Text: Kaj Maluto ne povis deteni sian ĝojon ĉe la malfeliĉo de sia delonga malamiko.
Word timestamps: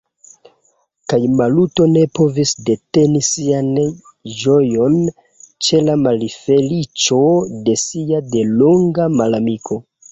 Kaj 1.11 1.19
Maluto 1.41 1.85
ne 1.91 2.05
povis 2.19 2.53
deteni 2.71 3.21
sian 3.29 3.71
ĝojon 4.41 4.99
ĉe 5.69 5.83
la 5.91 6.01
malfeliĉo 6.09 7.23
de 7.69 7.81
sia 7.87 8.27
delonga 8.35 9.13
malamiko. 9.23 9.85